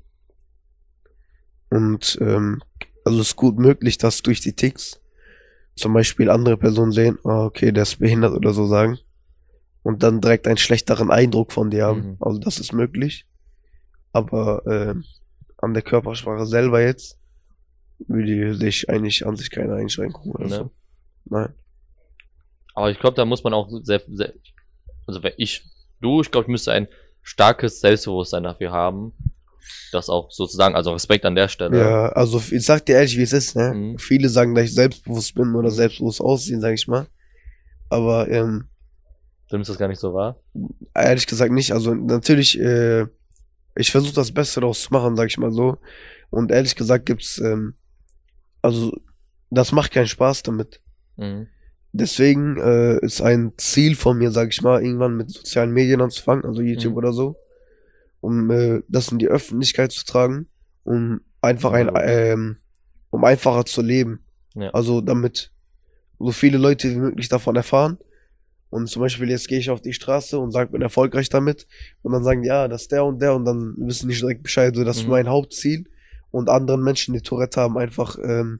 Und 1.69 2.17
ähm, 2.21 2.61
also 3.03 3.19
es 3.19 3.29
ist 3.29 3.35
gut 3.35 3.57
möglich, 3.57 3.97
dass 3.97 4.21
durch 4.21 4.41
die 4.41 4.53
Ticks 4.53 5.01
zum 5.75 5.93
Beispiel 5.93 6.29
andere 6.29 6.57
Personen 6.57 6.91
sehen, 6.91 7.17
ah, 7.23 7.45
okay, 7.45 7.71
der 7.71 7.83
ist 7.83 7.99
behindert 7.99 8.33
oder 8.33 8.53
so 8.53 8.65
sagen. 8.67 8.97
Und 9.83 10.03
dann 10.03 10.21
direkt 10.21 10.47
einen 10.47 10.57
schlechteren 10.57 11.11
Eindruck 11.11 11.51
von 11.51 11.69
dir 11.69 11.85
haben. 11.85 12.01
Mhm. 12.11 12.17
Also 12.19 12.39
das 12.39 12.59
ist 12.59 12.73
möglich. 12.73 13.25
Aber 14.11 14.63
ähm, 14.65 15.03
an 15.57 15.73
der 15.73 15.83
Körpersprache 15.83 16.45
selber 16.45 16.81
jetzt 16.81 17.17
würde 17.99 18.55
sich 18.55 18.89
eigentlich 18.89 19.25
an 19.25 19.35
sich 19.35 19.49
keine 19.49 19.75
Einschränkung 19.75 20.31
oder 20.31 20.45
Ne? 20.47 20.55
so. 20.55 20.71
Nein. 21.25 21.53
Aber 22.77 22.91
ich 22.91 22.99
glaube, 22.99 23.15
da 23.15 23.25
muss 23.25 23.43
man 23.43 23.55
auch 23.55 23.67
sehr, 23.81 23.99
sehr 24.07 24.33
also 25.07 25.23
wenn 25.23 25.33
ich, 25.37 25.63
du, 25.99 26.21
ich 26.21 26.29
glaube, 26.29 26.45
ich 26.45 26.51
müsste 26.51 26.73
ein 26.73 26.87
starkes 27.23 27.79
Selbstbewusstsein 27.79 28.43
dafür 28.43 28.71
haben, 28.71 29.13
das 29.91 30.09
auch 30.09 30.29
sozusagen, 30.29 30.75
also 30.75 30.91
Respekt 30.91 31.25
an 31.25 31.33
der 31.33 31.47
Stelle. 31.47 31.79
Ja, 31.79 32.09
also 32.09 32.39
ich 32.51 32.63
sag 32.63 32.85
dir 32.85 32.97
ehrlich, 32.97 33.17
wie 33.17 33.23
es 33.23 33.33
ist, 33.33 33.55
ne? 33.55 33.73
Mhm. 33.73 33.97
Viele 33.97 34.29
sagen, 34.29 34.53
dass 34.53 34.65
ich 34.65 34.75
selbstbewusst 34.75 35.33
bin 35.33 35.55
oder 35.55 35.71
selbstbewusst 35.71 36.21
aussehen, 36.21 36.61
sag 36.61 36.75
ich 36.75 36.87
mal. 36.87 37.07
Aber 37.89 38.29
ähm, 38.29 38.65
Stimmt 39.47 39.63
ist 39.63 39.69
das 39.69 39.79
gar 39.79 39.87
nicht 39.87 39.99
so 39.99 40.13
wahr? 40.13 40.39
Ehrlich 40.93 41.25
gesagt 41.25 41.51
nicht. 41.51 41.71
Also 41.71 41.95
natürlich, 41.95 42.59
äh, 42.59 43.07
ich 43.75 43.89
versuche 43.89 44.13
das 44.13 44.31
Beste 44.31 44.61
daraus 44.61 44.83
zu 44.83 44.93
machen, 44.93 45.15
sag 45.15 45.29
ich 45.29 45.39
mal 45.39 45.51
so. 45.51 45.79
Und 46.29 46.51
ehrlich 46.51 46.75
gesagt 46.75 47.07
gibt's, 47.07 47.39
ähm, 47.39 47.73
also 48.61 48.95
das 49.49 49.71
macht 49.71 49.91
keinen 49.91 50.07
Spaß 50.07 50.43
damit. 50.43 50.79
Mhm. 51.15 51.47
Deswegen 51.93 52.57
äh, 52.57 52.97
ist 53.03 53.21
ein 53.21 53.53
Ziel 53.57 53.95
von 53.95 54.17
mir, 54.17 54.31
sag 54.31 54.49
ich 54.49 54.61
mal, 54.61 54.83
irgendwann 54.83 55.15
mit 55.17 55.31
sozialen 55.31 55.71
Medien 55.71 56.01
anzufangen, 56.01 56.45
also 56.45 56.61
YouTube 56.61 56.91
Mhm. 56.93 56.97
oder 56.97 57.13
so. 57.13 57.37
um 58.19 58.49
äh, 58.49 58.81
das 58.89 59.11
in 59.11 59.19
die 59.19 59.27
Öffentlichkeit 59.27 59.91
zu 59.91 60.03
tragen, 60.03 60.47
um 60.83 61.21
einfach 61.39 61.71
ein, 61.71 61.89
ähm, 62.01 62.57
um 63.11 63.23
einfacher 63.23 63.63
zu 63.65 63.81
leben. 63.83 64.19
Ja. 64.55 64.71
Also 64.71 65.01
damit 65.01 65.51
so 66.19 66.31
viele 66.31 66.57
Leute 66.57 66.89
wie 66.89 66.95
möglich 66.95 67.29
davon 67.29 67.55
erfahren. 67.55 67.99
Und 68.71 68.89
zum 68.89 69.01
Beispiel 69.03 69.29
jetzt 69.29 69.47
gehe 69.47 69.59
ich 69.59 69.69
auf 69.69 69.81
die 69.81 69.93
Straße 69.93 70.37
und 70.39 70.51
sage, 70.51 70.71
bin 70.71 70.81
erfolgreich 70.81 71.29
damit. 71.29 71.67
Und 72.01 72.11
dann 72.11 72.23
sagen 72.23 72.41
die, 72.41 72.47
ja, 72.49 72.67
das 72.67 72.81
ist 72.83 72.91
der 72.91 73.05
und 73.05 73.21
der 73.21 73.35
und 73.35 73.45
dann 73.45 73.75
wissen 73.77 74.09
die 74.09 74.15
direkt 74.15 74.41
Bescheid. 74.43 74.75
So, 74.75 74.83
das 74.83 74.97
ist 74.97 75.03
Mhm. 75.03 75.11
mein 75.11 75.29
Hauptziel. 75.29 75.85
Und 76.31 76.49
anderen 76.49 76.81
Menschen, 76.83 77.13
die 77.13 77.21
Tourette 77.21 77.61
haben, 77.61 77.77
einfach 77.77 78.17
ähm, 78.21 78.59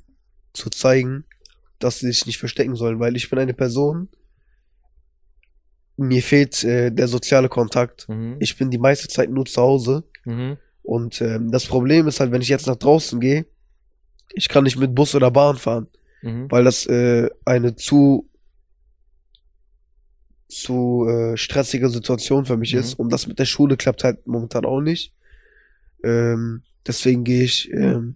zu 0.54 0.70
zeigen, 0.70 1.26
dass 1.80 2.00
sie 2.00 2.08
sich 2.08 2.26
nicht 2.26 2.38
verstecken 2.38 2.76
sollen. 2.76 3.00
Weil 3.00 3.16
ich 3.16 3.30
bin 3.30 3.40
eine 3.40 3.54
Person, 3.54 4.10
mir 5.98 6.22
fehlt 6.22 6.64
äh, 6.64 6.92
der 6.92 7.08
soziale 7.08 7.50
Kontakt. 7.50 8.08
Mhm. 8.10 8.38
Ich 8.40 8.58
bin 8.58 8.70
die 8.70 8.78
meiste 8.78 9.08
Zeit 9.08 9.30
nur 9.30 9.46
zu 9.46 9.62
Hause. 9.62 10.04
Mhm. 10.26 10.58
Und 10.84 11.22
ähm, 11.22 11.52
das 11.52 11.66
Problem 11.66 12.08
ist 12.08 12.20
halt, 12.20 12.32
wenn 12.32 12.42
ich 12.42 12.48
jetzt 12.50 12.68
nach 12.68 12.76
draußen 12.76 13.20
gehe, 13.20 13.46
ich 14.34 14.48
kann 14.50 14.64
nicht 14.64 14.78
mit 14.78 14.94
Bus 14.96 15.16
oder 15.16 15.32
Bahn 15.32 15.58
fahren, 15.58 15.88
Mhm. 16.22 16.50
weil 16.50 16.64
das 16.64 16.86
äh, 16.88 17.30
eine 17.46 17.76
zu 17.76 18.30
zu 20.50 21.06
äh, 21.08 21.36
stressige 21.36 21.90
Situation 21.90 22.46
für 22.46 22.58
mich 22.58 22.74
Mhm. 22.74 22.80
ist. 22.80 22.94
Und 23.00 23.12
das 23.12 23.28
mit 23.28 23.38
der 23.40 23.46
Schule 23.46 23.76
klappt 23.78 24.04
halt 24.04 24.26
momentan 24.28 24.66
auch 24.66 24.80
nicht. 24.82 25.14
Ähm, 26.04 26.64
deswegen 26.86 27.24
gehe 27.24 27.44
ich 27.44 27.70
ähm, 27.74 28.16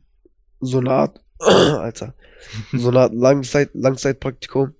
so 0.62 0.78
eine 0.80 0.92
Art, 0.92 1.22
Alter, 1.80 2.14
so 2.74 2.90
eine 2.90 3.08
Langzeit, 3.14 3.70
Langzeitpraktikum, 3.74 4.74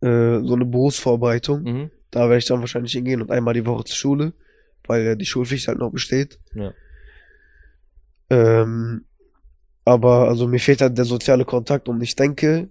äh, 0.00 0.40
so 0.40 0.54
eine 0.54 0.64
Berufsvorbereitung. 0.64 1.62
Mhm. 1.62 1.90
Da 2.10 2.20
werde 2.28 2.38
ich 2.38 2.44
dann 2.46 2.60
wahrscheinlich 2.60 2.92
hingehen 2.92 3.22
und 3.22 3.30
einmal 3.30 3.54
die 3.54 3.64
Woche 3.66 3.84
zur 3.84 3.96
Schule, 3.96 4.32
weil 4.86 5.02
ja 5.04 5.14
die 5.14 5.24
Schulpflicht 5.26 5.68
halt 5.68 5.78
noch 5.78 5.90
besteht. 5.90 6.38
Ja. 6.54 6.72
Ähm, 8.30 9.04
aber 9.84 10.28
also 10.28 10.46
mir 10.46 10.60
fehlt 10.60 10.80
halt 10.80 10.96
der 10.96 11.04
soziale 11.04 11.44
Kontakt 11.44 11.88
und 11.88 12.00
ich 12.02 12.14
denke, 12.16 12.68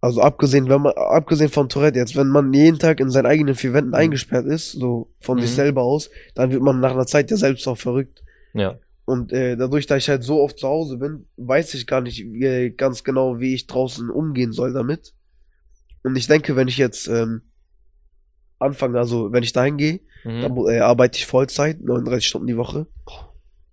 also 0.00 0.22
abgesehen, 0.22 0.68
wenn 0.68 0.82
man, 0.82 0.92
abgesehen 0.96 1.50
von 1.50 1.68
Tourette 1.68 1.98
jetzt, 1.98 2.16
wenn 2.16 2.28
man 2.28 2.52
jeden 2.52 2.78
Tag 2.78 3.00
in 3.00 3.10
seinen 3.10 3.26
eigenen 3.26 3.54
vier 3.54 3.72
Wänden 3.74 3.90
Mhm. 3.90 3.94
eingesperrt 3.96 4.46
ist, 4.46 4.72
so 4.72 5.10
von 5.20 5.40
sich 5.40 5.50
Mhm. 5.50 5.54
selber 5.56 5.82
aus, 5.82 6.10
dann 6.34 6.50
wird 6.50 6.62
man 6.62 6.80
nach 6.80 6.92
einer 6.92 7.06
Zeit 7.06 7.30
ja 7.30 7.36
selbst 7.36 7.66
auch 7.68 7.76
verrückt. 7.78 8.22
Ja. 8.54 8.78
Und 9.10 9.32
äh, 9.32 9.56
dadurch, 9.56 9.86
dass 9.86 9.98
ich 10.04 10.08
halt 10.08 10.22
so 10.22 10.40
oft 10.40 10.58
zu 10.58 10.68
Hause 10.68 10.96
bin, 10.98 11.26
weiß 11.36 11.74
ich 11.74 11.86
gar 11.86 12.00
nicht 12.00 12.20
äh, 12.20 12.70
ganz 12.70 13.02
genau, 13.02 13.40
wie 13.40 13.54
ich 13.54 13.66
draußen 13.66 14.08
umgehen 14.08 14.52
soll 14.52 14.72
damit. 14.72 15.14
Und 16.04 16.16
ich 16.16 16.26
denke, 16.28 16.54
wenn 16.56 16.68
ich 16.68 16.78
jetzt 16.78 17.08
ähm, 17.08 17.42
anfange, 18.58 18.98
also 18.98 19.32
wenn 19.32 19.42
ich 19.42 19.52
dahin 19.52 19.76
gehe, 19.76 20.00
dann 20.24 20.50
Mhm. 20.50 20.54
mu- 20.54 20.68
äh, 20.68 20.80
arbeite 20.80 21.16
ich 21.18 21.26
Vollzeit, 21.26 21.80
39 21.80 22.26
Stunden 22.26 22.46
die 22.46 22.56
Woche. 22.56 22.86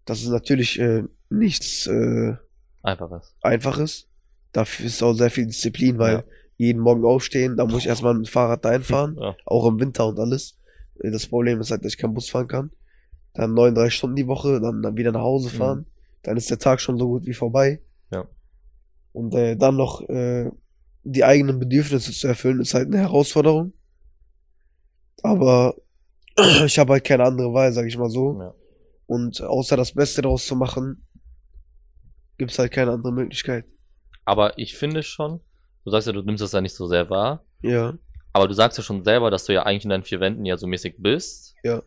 Das 0.05 0.21
ist 0.21 0.29
natürlich 0.29 0.79
äh, 0.79 1.03
nichts 1.29 1.87
äh, 1.87 2.35
Einfaches. 2.81 3.35
Einfaches. 3.41 4.07
Dafür 4.53 4.85
ist 4.85 5.03
auch 5.03 5.13
sehr 5.13 5.29
viel 5.29 5.45
Disziplin, 5.45 5.99
weil 5.99 6.13
Ja. 6.17 6.23
jeden 6.57 6.79
Morgen 6.81 7.03
aufstehen, 7.05 7.57
da 7.57 7.65
muss 7.65 7.79
ich 7.81 7.87
erstmal 7.87 8.13
mit 8.13 8.25
dem 8.27 8.31
Fahrrad 8.31 8.63
dahin 8.63 8.83
fahren, 8.83 9.17
Ja. 9.21 9.35
auch 9.45 9.67
im 9.67 9.79
Winter 9.79 10.07
und 10.07 10.17
alles. 10.19 10.57
Äh, 11.01 11.11
Das 11.11 11.27
Problem 11.27 11.59
ist 11.59 11.69
halt, 11.71 11.83
dass 11.83 11.93
ich 11.93 11.97
keinen 11.99 12.13
Bus 12.13 12.29
fahren 12.29 12.47
kann. 12.47 12.71
Dann 13.37 13.53
39 13.53 13.93
Stunden 13.93 14.15
die 14.15 14.27
Woche, 14.27 14.59
dann, 14.59 14.81
dann 14.81 14.97
wieder 14.97 15.11
nach 15.11 15.21
Hause 15.21 15.49
Mhm. 15.53 15.57
fahren. 15.57 15.85
Dann 16.23 16.37
ist 16.37 16.49
der 16.49 16.57
Tag 16.59 16.81
schon 16.81 16.97
so 16.97 17.07
gut 17.07 17.25
wie 17.25 17.33
vorbei. 17.33 17.81
Ja. 18.11 18.25
Und 19.13 19.33
äh, 19.35 19.55
dann 19.55 19.75
noch 19.77 20.01
äh, 20.09 20.49
die 21.03 21.23
eigenen 21.23 21.59
Bedürfnisse 21.59 22.11
zu 22.11 22.27
erfüllen, 22.27 22.59
ist 22.59 22.73
halt 22.73 22.87
eine 22.87 22.97
Herausforderung. 22.97 23.73
Aber 25.23 25.75
ich 26.65 26.77
habe 26.79 26.93
halt 26.93 27.03
keine 27.03 27.23
andere 27.23 27.53
Wahl, 27.53 27.71
sag 27.73 27.85
ich 27.85 27.97
mal 27.97 28.09
so. 28.09 28.39
Ja. 28.39 28.53
Und 29.05 29.41
außer 29.41 29.77
das 29.77 29.93
Beste 29.93 30.21
daraus 30.21 30.45
zu 30.45 30.55
machen, 30.55 31.05
gibt's 32.37 32.59
halt 32.59 32.71
keine 32.71 32.91
andere 32.91 33.13
Möglichkeit. 33.13 33.65
Aber 34.25 34.57
ich 34.57 34.75
finde 34.75 35.03
schon, 35.03 35.39
du 35.85 35.91
sagst 35.91 36.07
ja, 36.07 36.13
du 36.13 36.21
nimmst 36.21 36.43
das 36.43 36.51
ja 36.51 36.61
nicht 36.61 36.75
so 36.75 36.87
sehr 36.87 37.09
wahr, 37.09 37.45
Ja, 37.61 37.97
aber 38.33 38.47
du 38.47 38.53
sagst 38.53 38.77
ja 38.77 38.83
schon 38.83 39.03
selber, 39.03 39.31
dass 39.31 39.45
du 39.45 39.53
ja 39.53 39.63
eigentlich 39.63 39.85
in 39.85 39.89
deinen 39.89 40.03
vier 40.03 40.19
Wänden 40.19 40.45
ja 40.45 40.57
so 40.57 40.67
mäßig 40.67 40.95
bist. 40.99 41.55
Ja. 41.63 41.81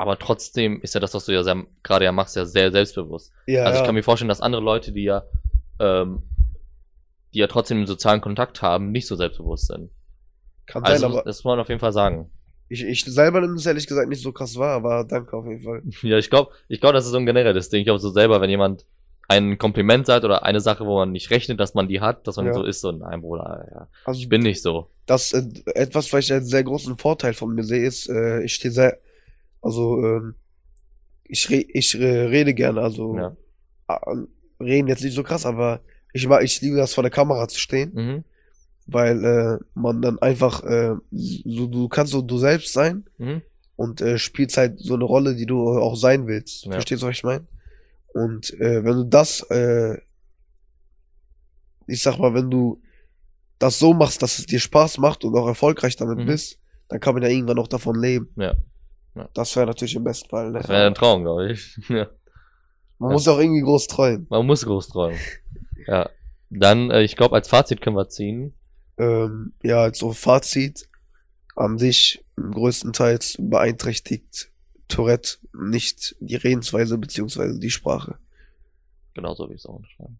Aber 0.00 0.18
trotzdem 0.18 0.80
ist 0.80 0.94
ja 0.94 1.00
das, 1.00 1.12
was 1.14 1.26
du 1.26 1.32
ja 1.32 1.42
sehr, 1.42 1.62
gerade 1.82 2.04
ja 2.06 2.12
machst, 2.12 2.34
ja 2.36 2.46
sehr 2.46 2.72
selbstbewusst. 2.72 3.32
ja, 3.46 3.64
also 3.64 3.80
ich 3.80 3.84
kann 3.86 3.94
mir 3.94 4.02
vorstellen, 4.02 4.28
dass 4.30 4.40
andere 4.40 4.62
Leute, 4.62 4.92
die 4.92 5.04
ja, 5.04 5.24
ähm, 5.78 6.22
die 7.34 7.38
ja 7.38 7.46
trotzdem 7.46 7.76
einen 7.78 7.86
sozialen 7.86 8.20
Kontakt 8.20 8.62
haben, 8.62 8.92
nicht 8.92 9.06
so 9.06 9.14
selbstbewusst 9.16 9.66
sind. 9.66 9.90
kann 10.66 10.82
sein, 10.82 10.92
Also, 10.92 11.06
aber 11.06 11.22
das 11.24 11.38
muss 11.38 11.44
man 11.44 11.60
auf 11.60 11.68
jeden 11.68 11.80
Fall 11.80 11.92
sagen. 11.92 12.30
ich, 12.68 12.82
ich 12.82 13.04
selber 13.04 13.40
nehme 13.42 13.54
es 13.54 13.66
ehrlich 13.66 13.86
gesagt 13.86 14.08
nicht 14.08 14.22
so 14.22 14.32
krass 14.32 14.56
wahr, 14.56 14.74
aber 14.76 15.04
danke 15.04 15.36
auf 15.36 15.44
jeden 15.46 15.62
Fall. 15.62 15.82
Ja, 16.02 16.16
ich 16.18 16.30
glaube, 16.30 16.52
ich 16.68 16.80
glaube, 16.80 16.94
das 16.94 17.04
ist 17.04 17.10
so 17.12 17.18
ein 17.18 17.26
generelles 17.26 17.68
Ding. 17.68 17.80
Ich 17.80 17.86
glaube 17.86 18.00
so 18.00 18.10
selber, 18.10 18.40
wenn 18.40 18.50
jemand 18.50 18.86
ein 19.28 19.58
Kompliment 19.58 20.06
sagt 20.06 20.24
oder 20.24 20.44
eine 20.44 20.60
Sache, 20.60 20.86
wo 20.86 20.96
man 20.96 21.12
nicht 21.12 21.30
rechnet, 21.30 21.60
dass 21.60 21.74
man 21.74 21.86
die 21.88 22.00
hat, 22.00 22.26
dass 22.26 22.36
man 22.36 22.46
Ja. 22.46 22.54
so 22.54 22.64
ist, 22.64 22.80
so, 22.80 22.90
nein, 22.90 23.20
Bruder, 23.20 23.68
ja, 23.70 23.88
Also 24.04 24.18
ich 24.20 24.28
bin 24.30 24.40
nicht 24.42 24.60
so. 24.62 24.88
das 25.06 25.32
äh, 25.34 25.42
etwas, 25.74 26.12
was 26.12 26.24
ich 26.24 26.32
als 26.32 26.48
sehr 26.48 26.64
großen 26.64 26.96
Vorteil 26.98 27.34
von 27.34 27.54
mir 27.54 27.62
sehe, 27.64 27.84
ist, 27.86 28.08
äh, 28.08 28.42
ich 28.42 28.54
stehe 28.54 28.72
sehr, 28.72 28.98
also 29.62 30.02
ähm, 30.04 30.34
ich 31.24 31.48
re 31.50 31.64
ich 31.68 31.94
rede 31.96 32.54
gerne, 32.54 32.80
also 32.80 33.16
Ja. 33.16 33.36
reden 34.60 34.88
jetzt 34.88 35.02
nicht 35.04 35.14
so 35.14 35.22
krass, 35.22 35.46
aber 35.46 35.80
ich 36.12 36.26
mag, 36.26 36.42
ich 36.42 36.60
liebe 36.60 36.76
das 36.76 36.94
vor 36.94 37.02
der 37.02 37.10
Kamera 37.10 37.46
zu 37.48 37.58
stehen, 37.58 37.92
Mhm. 37.94 38.24
weil 38.86 39.24
äh, 39.24 39.58
man 39.74 40.02
dann 40.02 40.18
einfach 40.18 40.62
äh, 40.64 40.94
so 41.10 41.66
du 41.66 41.88
kannst 41.88 42.12
so 42.12 42.22
du 42.22 42.38
selbst 42.38 42.72
sein 42.72 43.04
Mhm. 43.18 43.42
und 43.76 44.00
äh, 44.00 44.18
spielst 44.18 44.56
halt 44.56 44.78
so 44.80 44.94
eine 44.94 45.04
Rolle, 45.04 45.34
die 45.36 45.46
du 45.46 45.68
auch 45.78 45.94
sein 45.96 46.26
willst. 46.26 46.64
Ja. 46.66 46.72
Verstehst 46.72 47.02
du, 47.02 47.06
was 47.06 47.16
ich 47.16 47.24
meine? 47.24 47.46
Und 48.12 48.52
äh, 48.60 48.82
wenn 48.84 48.96
du 48.96 49.04
das, 49.04 49.42
äh, 49.50 49.98
ich 51.86 52.02
sag 52.02 52.18
mal, 52.18 52.34
wenn 52.34 52.50
du 52.50 52.80
das 53.58 53.78
so 53.78 53.92
machst, 53.94 54.22
dass 54.22 54.38
es 54.38 54.46
dir 54.46 54.58
Spaß 54.60 54.98
macht 54.98 55.24
und 55.24 55.34
auch 55.36 55.46
erfolgreich 55.46 55.96
damit 55.96 56.18
Mhm. 56.18 56.26
bist, 56.26 56.58
dann 56.88 56.98
kann 57.00 57.14
man 57.14 57.22
ja 57.22 57.28
irgendwann 57.28 57.58
auch 57.58 57.68
davon 57.68 58.00
leben. 58.00 58.30
Ja. 58.36 58.54
Ja. 59.14 59.28
Das 59.34 59.54
wäre 59.56 59.66
natürlich 59.66 59.96
im 59.96 60.04
besten 60.04 60.28
Fall. 60.28 60.52
Das 60.52 60.68
wäre 60.68 60.86
ein 60.86 60.94
Traum, 60.94 61.22
glaube 61.22 61.52
ich. 61.52 61.78
Ja. 61.88 62.08
man 62.98 63.10
ja. 63.10 63.14
muss 63.14 63.28
auch 63.28 63.38
irgendwie 63.38 63.62
groß 63.62 63.86
träumen. 63.86 64.26
Man 64.30 64.46
muss 64.46 64.64
groß 64.64 64.88
träumen. 64.88 65.18
Ja. 65.86 66.08
Dann, 66.50 66.90
äh, 66.90 67.02
ich 67.02 67.16
glaube, 67.16 67.34
als 67.34 67.48
Fazit 67.48 67.80
können 67.80 67.96
wir 67.96 68.08
ziehen. 68.08 68.54
Ähm, 68.98 69.54
ja, 69.62 69.82
also 69.82 70.12
Fazit 70.12 70.88
an 71.56 71.78
sich 71.78 72.24
größtenteils 72.36 73.36
beeinträchtigt 73.38 74.50
Tourette 74.88 75.38
nicht 75.52 76.16
die 76.20 76.36
Redensweise 76.36 76.98
beziehungsweise 76.98 77.58
die 77.58 77.70
Sprache. 77.70 78.18
Genauso 79.14 79.48
wie 79.48 79.54
ich 79.54 79.60
es 79.60 79.66
auch 79.66 79.76
unterschreiben. 79.76 80.18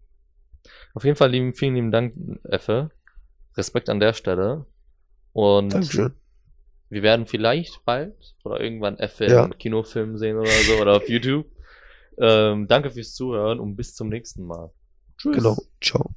Auf 0.93 1.03
jeden 1.03 1.17
Fall 1.17 1.31
lieben, 1.31 1.53
vielen 1.53 1.75
lieben 1.75 1.91
Dank, 1.91 2.13
Effe. 2.43 2.91
Respekt 3.55 3.89
an 3.89 3.99
der 3.99 4.13
Stelle. 4.13 4.65
Und 5.33 5.73
Dankeschön. 5.73 6.13
Wir 6.91 7.01
werden 7.03 7.25
vielleicht 7.25 7.83
bald 7.85 8.35
oder 8.43 8.59
irgendwann 8.59 8.99
Effe 8.99 9.25
Ja. 9.25 9.47
Kinofilm 9.47 10.17
sehen 10.17 10.37
oder 10.37 10.51
so 10.51 10.73
oder 10.81 10.97
auf 10.97 11.07
YouTube. 11.09 11.47
Ähm, 12.17 12.67
danke 12.67 12.91
fürs 12.91 13.13
Zuhören 13.13 13.59
und 13.59 13.77
bis 13.77 13.95
zum 13.95 14.09
nächsten 14.09 14.45
Mal. 14.45 14.71
Tschüss. 15.17 15.37
Genau. 15.37 15.57
Ciao. 15.81 16.11